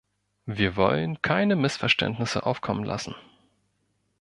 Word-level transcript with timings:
Wir 0.47 0.77
wollen 0.77 1.21
keine 1.21 1.55
Missverständnisse 1.55 2.43
aufkommen 2.43 2.83
lassen. 2.83 3.13